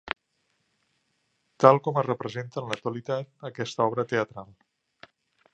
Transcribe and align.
Tal 1.65 1.81
com 1.87 2.01
es 2.03 2.09
representa 2.09 2.61
en 2.63 2.73
l’actualitat 2.73 3.49
aquesta 3.53 3.89
obra 3.91 4.11
teatral. 4.15 4.53